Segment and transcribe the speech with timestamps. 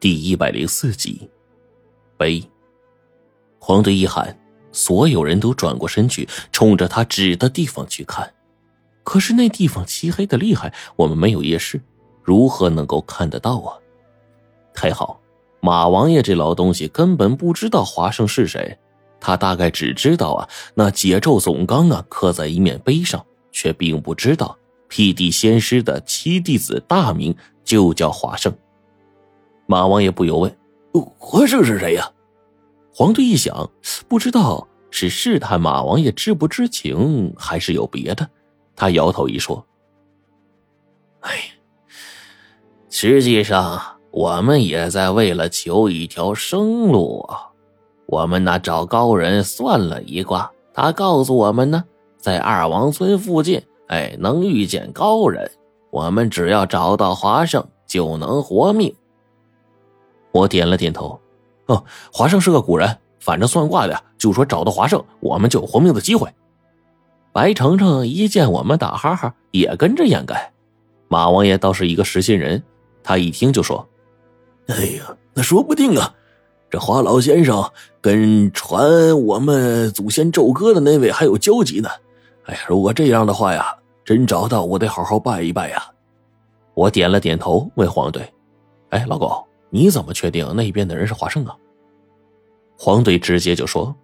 [0.00, 1.28] 第一百零四集，
[2.16, 2.40] 悲。
[3.58, 4.38] 黄队一喊，
[4.70, 8.32] 所有人都转过身去，冲着他指的地方去看。
[9.02, 11.80] 可是那地方漆黑的厉害，我们没有夜视，
[12.22, 13.74] 如何能够看得到啊？
[14.72, 15.20] 还好，
[15.60, 18.78] 马王爷这老东西根本不知道华盛是谁，
[19.18, 24.56] 他大概只知道啊，那解咒总纲啊刻在一面碑上，却并不知道
[24.86, 27.34] 辟地仙师的七弟子大名
[27.64, 28.56] 就叫华盛。
[29.70, 30.56] 马王爷不由问
[31.18, 32.10] ：“华胜是谁呀？”
[32.90, 33.70] 黄队一想，
[34.08, 38.26] 不知道是试探马王爷知不知情，还是有别的。
[38.74, 39.62] 他摇头一说
[41.20, 41.38] ：“哎，
[42.88, 43.78] 实际上
[44.10, 47.50] 我们也在为了求一条生路啊。
[48.06, 51.84] 我们那找高人算了一卦，他告诉我们呢，
[52.16, 55.50] 在二王村附近，哎，能遇见高人。
[55.90, 58.94] 我们只要找到华胜，就能活命。”
[60.32, 61.18] 我点了点头，
[61.66, 66.28] 哦，华胜是个古人，反正算卦的就说找到华胜，我们就有活命的机会。
[67.32, 70.52] 白程程一见我们打哈哈，也跟着掩盖。
[71.08, 72.62] 马王爷倒是一个实心人，
[73.02, 73.86] 他一听就说
[74.68, 76.14] ：“哎呀，那说不定啊，
[76.68, 81.88] 这华老先生跟传我们祖先咒歌的那位还有交集呢。
[82.44, 85.82] 哎呀，如果这样的话呀，真找到我得好好拜一拜呀。”
[86.74, 88.22] 我点了点头，问黄队
[88.90, 91.56] ：“哎，老狗。”你怎么确定那边的人是华盛啊？
[92.76, 93.94] 黄队直接就说：“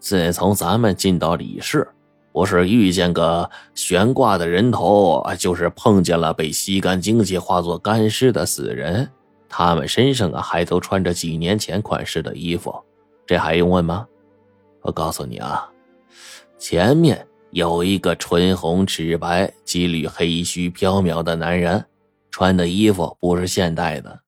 [0.00, 1.86] 自从咱们进到李氏，
[2.32, 9.08] 不是遇见个悬挂的人头，就是碰见了被吸干精气化作干尸的死人。
[9.48, 12.74] 他们身上啊，还都穿着几年前款式的衣服，
[13.26, 14.06] 这还用问吗？
[14.80, 15.70] 我告诉你啊，
[16.58, 21.84] 前面有一个唇红齿白、几缕黑须飘渺的男人，
[22.30, 24.20] 穿的衣服不是现代的。”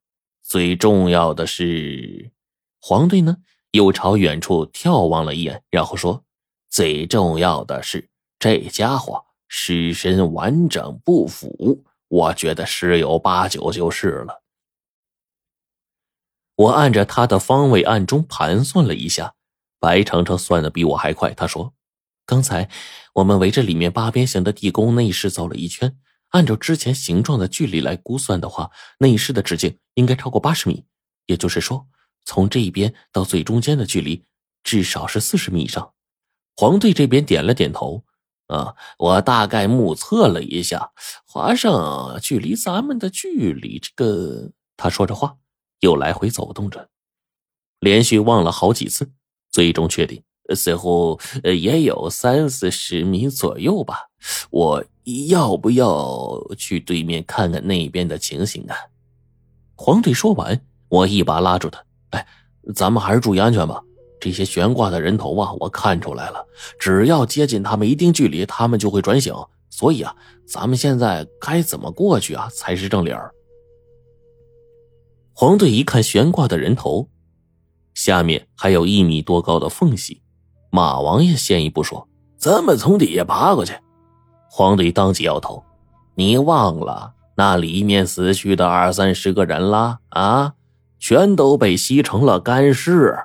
[0.51, 2.33] 最重要的是，
[2.81, 3.37] 黄队呢
[3.71, 6.25] 又朝远处眺望了一眼，然后说
[6.69, 14.43] ：“最重要的是，这家伙尸身完整不腐，我觉得十有八九就是了。”
[16.59, 19.35] 我按着他的方位暗中盘算了一下，
[19.79, 21.33] 白程程算的比我还快。
[21.33, 21.75] 他说
[22.27, 22.69] ：“刚才
[23.15, 25.97] 我们围着里面八边形的地宫内室走了一圈。”
[26.31, 30.85] 按照之前形状的距离来估算的话，内室的直径应该超过八十米，
[31.27, 31.87] 也就是说，
[32.25, 34.25] 从这一边到最中间的距离
[34.65, 35.93] 至少是四十米以上。
[36.57, 38.03] 黄队这边点了点头，
[38.49, 40.91] 啊，我大概目测了一下，
[41.27, 44.51] 华胜距离咱们的距离，这个……
[44.77, 45.37] 他说着话，
[45.81, 46.89] 又来回走动着，
[47.79, 49.13] 连续望了好几次，
[49.53, 50.23] 最终确定。
[50.53, 54.09] 似乎也有三四十米左右吧。
[54.51, 54.85] 我
[55.29, 58.75] 要不要去对面看看那边的情形啊？
[59.83, 60.61] 黄队说完，
[60.91, 61.83] 我一把拉住他
[62.13, 62.27] ：“哎，
[62.75, 63.83] 咱们还是注意安全吧。
[64.21, 66.45] 这些悬挂的人头啊，我看出来了，
[66.79, 69.35] 只要接近他们一定距离，他们就会转醒。
[69.71, 70.15] 所以啊，
[70.47, 73.33] 咱们现在该怎么过去啊，才是正理儿。”
[75.33, 77.09] 黄队一看悬挂的人头，
[77.95, 80.21] 下面还有一米多高的缝隙。
[80.69, 83.73] 马王爷先一步说：“咱们从底下爬过去。”
[84.51, 85.65] 黄队当即摇头
[86.15, 90.53] ：“你忘了那里面死去的二三十个人啦啊？
[90.99, 93.17] 全都被吸成了干尸。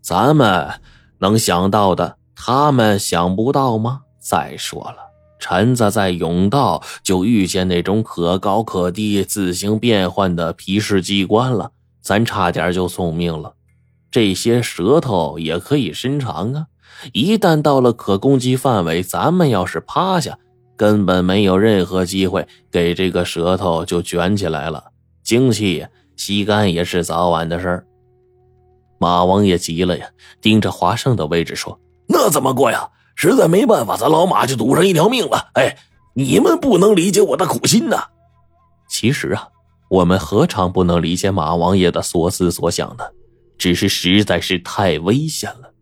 [0.00, 0.80] 咱们
[1.18, 4.02] 能想到的，他们想不到吗？
[4.20, 4.98] 再说了，
[5.40, 13.54] 臣子在甬道就遇见那种可高可低、自行变换的皮氏机关了，咱差点就送命了。
[14.08, 16.66] 这些舌头也可以伸长啊。”
[17.12, 20.38] 一旦到了可攻击范围，咱们要是趴下，
[20.78, 24.84] 根本没有任何机会给这个舌头就卷起来了。
[25.24, 25.84] 精气
[26.16, 27.84] 吸干也是早晚的事儿。
[29.00, 30.08] 马王爷急了呀，
[30.40, 31.78] 盯着华盛的位置说
[32.08, 32.88] ：“那怎么过呀？
[33.16, 35.50] 实在没办法，咱老马就赌上一条命了。
[35.54, 35.76] 哎，
[36.14, 38.04] 你们不能理解我的苦心呐。
[38.88, 39.48] 其实啊，
[39.90, 43.04] 我们何尝不能理解马王爷的所思所想呢？
[43.58, 45.72] 只是实在是太危险了。”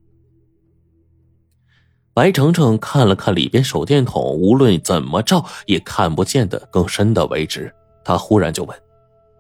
[2.17, 7.71] 白程程看了看里边手电筒，无论怎么照也看不见的更深的位置。
[8.03, 8.75] 他忽然就问：“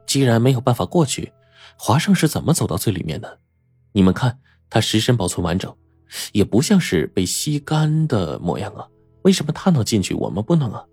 [0.06, 1.32] 既然没有办法过去，
[1.78, 3.38] 华胜是怎么走到最里面的？
[3.92, 4.38] 你们看
[4.68, 5.74] 他尸身保存完整，
[6.32, 8.86] 也不像是被吸干的模样啊。
[9.22, 10.84] 为什么他能进去，我们不能啊？”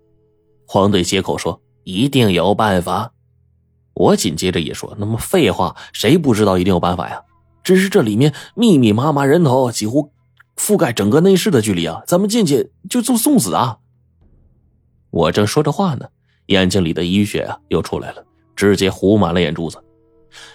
[0.66, 3.12] 黄队接口说：“一定有办法。”
[3.92, 7.20] 我紧接着也说：“那么废话，谁不知道一定有办法呀？
[7.62, 10.10] 只是这里面密密麻麻人头，几乎……”
[10.56, 13.78] 覆盖整个内室的距离啊，咱们进去就做送死啊！
[15.10, 16.08] 我正说着话呢，
[16.46, 18.24] 眼睛里的淤血啊又出来了，
[18.56, 19.82] 直接糊满了眼珠子。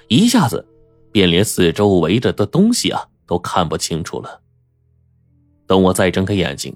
[0.07, 0.65] 一下子
[1.11, 4.41] 便连四周围着的东西啊都看不清楚了。
[5.67, 6.75] 等我再睁开眼睛，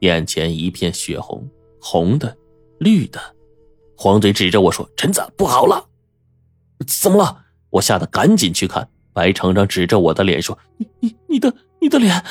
[0.00, 1.48] 眼前一片血红，
[1.80, 2.36] 红的，
[2.78, 3.20] 绿的。
[3.96, 5.88] 黄队指着我说：“陈子，不好了！”
[6.86, 7.44] 怎么了？
[7.70, 8.88] 我吓得赶紧去看。
[9.12, 12.24] 白程程指着我的脸说：“你你你的你的脸。”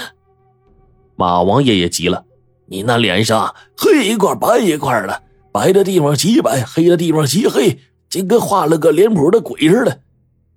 [1.16, 2.26] 马王爷也急了
[2.68, 7.80] ：“你那脸上黑一块白一块的，白的地方极白，黑的地方极黑，
[8.10, 10.02] 就跟画了个脸谱的鬼似的。”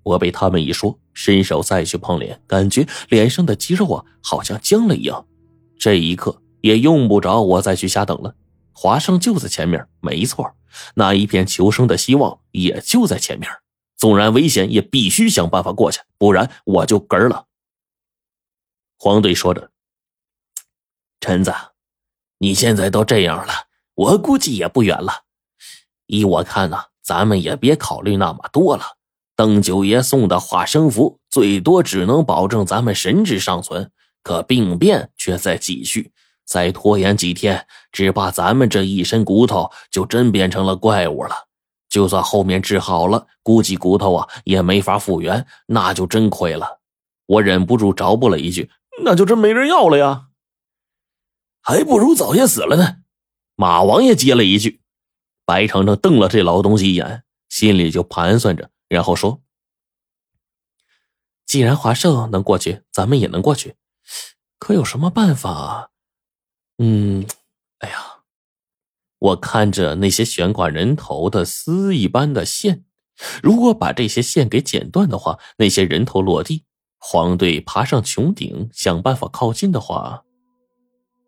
[0.03, 5.25] 我被他们一说，伸手再去碰脸，感觉脸上的肌肉啊好像僵了一样。
[5.77, 8.33] 这一刻也用不着我再去瞎等了，
[8.71, 10.49] 华生就在前面，没错，
[10.95, 13.49] 那一片求生的希望也就在前面。
[13.97, 17.45] 纵然危险，也必须想办法过去，不然我就嗝了。
[18.97, 19.71] 黄队说着
[21.19, 21.53] ：“陈子，
[22.37, 23.53] 你现在都这样了，
[23.95, 25.23] 我估计也不远了。
[26.05, 28.83] 依我看呢，咱们也别考虑那么多了。
[29.35, 33.91] 邓九爷送的化生符，最多只能保证咱们神智尚存，
[34.23, 36.11] 可病变却在继续。
[36.45, 41.47] 再拖延几天，只怕咱们这一身骨头就真变成了怪物了。”
[41.89, 46.79] 就算后面治好了，估计骨头啊也没法复原，那就真亏了。
[47.25, 48.69] 我忍不住着补了一句
[49.03, 50.27] ：“那就真没人要了呀，
[51.67, 52.99] 还不如早些死了呢。”
[53.55, 54.79] 马王爷接了一句。
[55.43, 59.41] 白程程瞪了这老东西一眼，心里就盘算着，然后说
[61.45, 63.75] ：“既然华胜能过去，咱们也能过去。
[64.59, 65.91] 可有什么办法？
[66.77, 67.25] 嗯，
[67.79, 68.13] 哎呀。”
[69.19, 72.85] 我看着那些悬挂人头的丝一般的线，
[73.41, 76.65] 如果把这些线给剪断的话，那些人头落地，
[76.99, 80.23] 黄队爬上穹顶想办法靠近的话，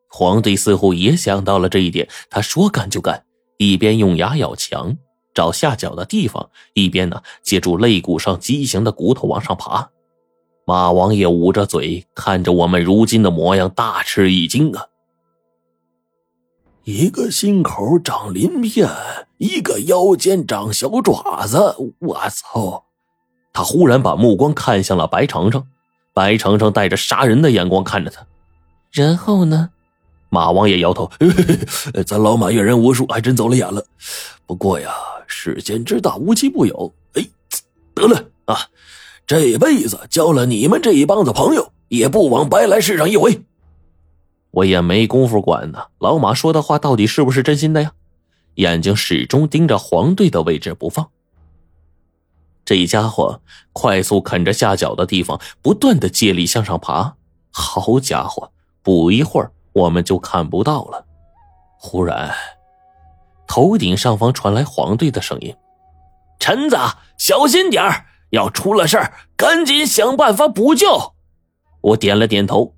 [0.10, 2.08] 黄队似乎也想到了这一点。
[2.30, 3.24] 他说干就干，
[3.58, 4.98] 一边用牙咬墙
[5.34, 9.90] 找下脚的地方，一边呢借助肋骨上畸形的骨头往上爬。
[10.66, 14.86] 马王爷捂着嘴看着我们如今的模样，大吃一惊啊！
[16.84, 18.88] 一个心口长鳞片，
[19.38, 21.76] 一个腰间长小爪子。
[22.00, 22.86] 我操！
[23.54, 25.66] 他忽然把目光看向了白程程，
[26.14, 28.26] 白程程带着杀人的眼光看着他。
[28.92, 29.70] 然后呢？
[30.30, 31.10] 马王爷摇头
[32.06, 33.86] ：“咱老马阅人无数，还真走了眼了。
[34.46, 34.92] 不过呀，
[35.28, 36.94] 世间之大，无奇不有。
[37.14, 37.28] 哎，
[37.94, 38.58] 得了啊，
[39.26, 43.42] 这辈子交了你们这一帮子朋友，也不枉白来世上一回。”
[44.52, 45.80] 我也没工夫管呢。
[46.00, 47.92] 老马说的话到底是不是真心的呀？
[48.56, 51.10] 眼睛始终盯着黄队的位置不放。
[52.66, 53.42] 这家伙
[53.74, 57.16] 快速啃着下脚的地方，不断的借力向上爬。
[57.52, 58.52] 好家伙，
[58.84, 61.06] 不一会儿我们就看不到了。
[61.78, 62.34] 忽然，
[63.48, 65.56] 头顶上方传来黄队的声音
[66.40, 66.78] ：“陈子，
[67.18, 71.14] 小心点要出了事儿，赶紧想办法补救。”
[71.82, 72.76] 我点了点头。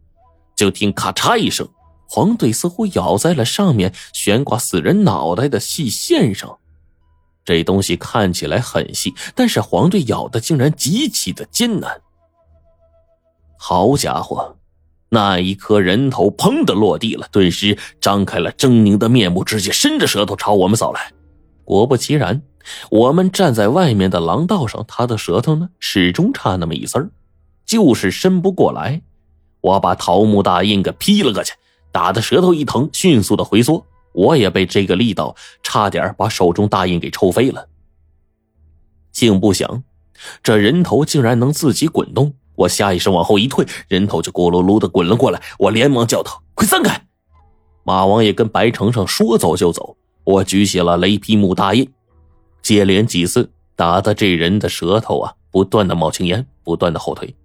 [0.53, 1.67] 就听咔嚓一声，
[2.07, 6.59] 黄队似乎咬在了上面悬挂死人脑袋的细线上。
[7.43, 11.99] 这东西看起来很细，但是黄队咬的竟然极其的艰难。
[13.57, 14.55] 好家伙，
[15.13, 21.11] 那一颗人头砰的落地了，顿时张开了狰狞的面目，直接伸着舌头朝我们扫来。
[21.65, 22.41] 果不其然，
[22.89, 27.11] 我们站在外面的廊道上，他的舌头呢始终差那么一丝
[27.65, 29.01] 就是伸不过来。
[29.59, 31.55] 我把桃木大印给劈了过去，
[31.91, 33.85] 打的舌头一疼，迅速的回缩。
[34.13, 37.67] 我也被这个力道差点把手中大印给抽飞了。
[39.11, 39.83] 竟不想，
[40.41, 42.33] 这人头竟然能自己滚动。
[42.61, 45.41] 我下意识往后一退，人头就咕噜噜的滚了过来。
[45.57, 47.01] 我连忙叫道：“快散开！”
[47.83, 49.95] 马王爷跟白程程说走就走。
[50.23, 51.89] 我举起了雷劈木大印，
[52.61, 57.35] 接连几次打的这人的舌头啊，不断的冒青烟，不断的后退。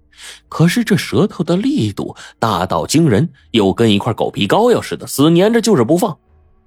[0.51, 6.19] 可是这舌头的力度大到惊人，又跟一块狗皮膏药似的，死粘着就是不放。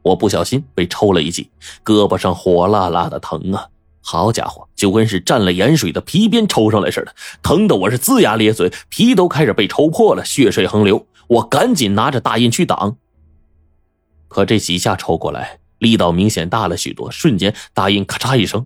[0.02, 1.52] 我不小心被抽了一记，
[1.86, 3.68] 胳膊上火辣辣的疼啊！
[4.02, 7.14] 好家伙，就跟是蘸了盐水的皮鞭抽上来似的，
[7.44, 11.06] 疼的我是龇牙咧嘴，皮都开始被抽破了，血水横流。
[11.28, 12.98] 我赶紧拿着大印去挡，
[14.28, 18.66] 可这几下抽过来，力道明显大了许多，瞬间大印咔嚓一声，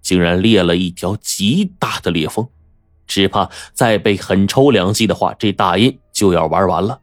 [0.00, 2.48] 竟然裂了一条极大的裂缝。
[3.06, 7.00] 只怕再被狠抽两记的话，这大印就要玩完了。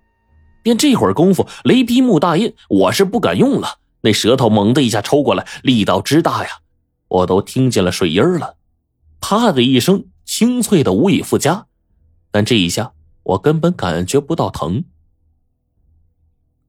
[0.64, 3.78] 便这会儿功夫，雷劈木大印我是不敢用了。
[4.02, 6.50] 那舌头猛的一下抽过来，力道之大呀，
[7.10, 8.56] 我都听见了水音了。
[9.20, 11.68] 啪的一声，清脆的无以复加。
[12.32, 14.86] 但这一下，我根本感觉不到疼。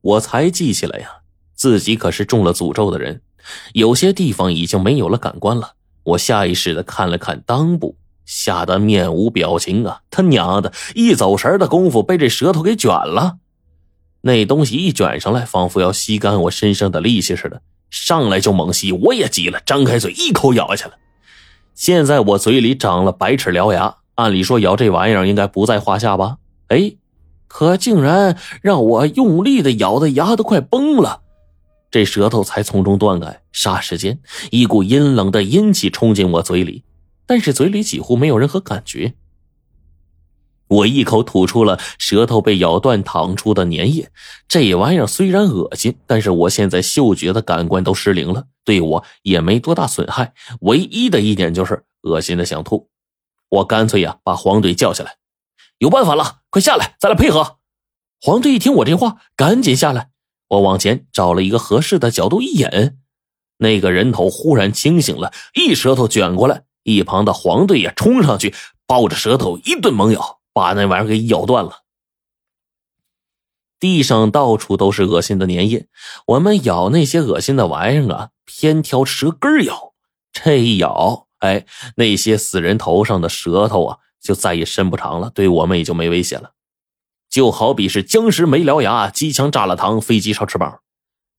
[0.01, 1.21] 我才记起来呀，
[1.55, 3.23] 自己可是中了诅咒的人，
[3.75, 5.75] 有些地方已经没有了感官了。
[6.03, 7.97] 我下意识的看了看裆部。
[8.27, 10.03] 吓得面无表情啊！
[10.09, 13.39] 他娘的，一走神的功夫被这舌头给卷了。
[14.21, 18.93] 那东西一卷上来，仿佛要吸干我身上的力气似的，上来就猛吸。
[18.93, 20.95] 我也急了，张开嘴一口咬下去了。
[21.75, 26.37] 现在我嘴里长了百齿獠牙，按理说咬这玩意儿应该不在话下吧？
[26.69, 26.93] 哎，
[27.49, 31.23] 可竟然让我用力的咬的牙都快崩了，
[31.91, 33.41] 这舌头才从中断开。
[33.53, 34.21] 霎时间，
[34.51, 36.85] 一股阴冷的阴气冲进我嘴里，
[37.27, 39.15] 但是嘴里几乎没有任何感觉。
[40.71, 44.09] 我一口吐出了舌头被咬断淌出的粘液，
[44.47, 50.33] 这玩意儿虽然恶心，但是我现在嗅觉的感官都失灵了，对我也没多大损害。
[50.61, 52.89] 唯一的一点就是恶心的想吐。
[53.49, 55.17] 我干脆呀把黄队叫下来，
[55.79, 57.57] 有办法了，快下来，咱俩配合。
[58.21, 60.11] 黄队一听我这话，赶紧下来。
[60.51, 62.69] 我往前找了一个合适的角度一引，
[63.59, 68.55] 那个人头忽然清醒了，一舌头卷过来，一旁的黄队也冲上去，
[68.87, 70.40] 抱着舌头一顿猛咬。
[70.53, 71.83] 把那玩意儿给咬断了，
[73.79, 75.89] 地上到处都是恶心的粘液。
[76.27, 79.95] 我们咬那些恶心的玩意儿啊，偏挑舌根咬。
[80.33, 81.67] 这一咬，哎，
[81.97, 86.53] 那些死人头上的舌头啊，就再也伸不长了，对我们也就没危险了。
[87.29, 90.81] 就好比是僵尸没獠牙，机枪炸了膛，飞机烧翅膀。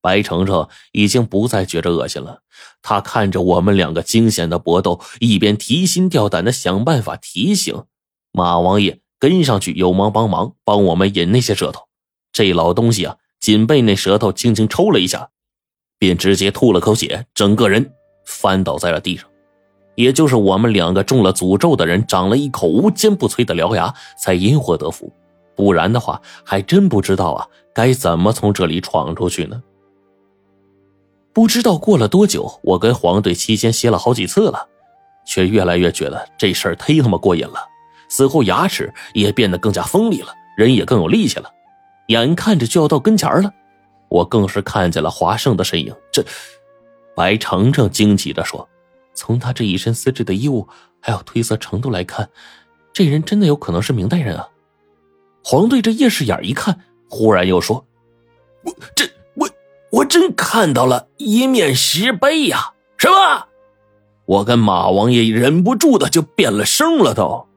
[0.02, 2.42] 白程程已经不再觉着恶心了，
[2.82, 7.84] 他看着我们两个惊险的搏斗，一边提心吊胆的想办法提醒
[8.32, 9.01] 马王爷。
[9.22, 11.84] 跟上去，有忙帮忙，帮我们引那些舌头。
[12.34, 15.30] 这老东西啊，仅被那舌头轻轻抽了一下，
[16.00, 17.94] 便直接吐了口血，整个人
[18.26, 19.30] 翻倒在了地上。
[19.94, 25.14] 也就是我们两个中了诅咒的人，长了一口无坚不摧的獠牙，才因祸得福。
[25.56, 29.62] 不然的话，还真不知道啊，该怎么从这里闯出去呢？
[31.32, 34.68] 不知道过了多久，我跟黄队期间歇了好几次了，
[35.28, 37.68] 却越来越觉得这事儿忒他妈过瘾了。
[38.14, 41.50] 此后，牙齿也变得更加锋利了，人也更有力气了。
[42.08, 43.50] 眼看着就要到跟前了，
[44.10, 45.96] 我更是看见了华盛的身影。
[46.12, 46.22] 这，
[47.16, 48.68] 白程程惊奇地说
[49.16, 50.68] ：“从他这一身丝质的衣物
[51.00, 52.30] 还有褪色程度来看，
[52.92, 54.46] 这人真的有可能是明代人啊！”
[55.42, 57.86] 黄队这夜视眼一看，忽然又说
[58.66, 59.50] ：“我这我
[59.90, 62.74] 我真看到了一面石碑呀！
[62.98, 63.48] 什么？”
[64.28, 67.48] 我跟马王爷忍不住的就变了声了，都。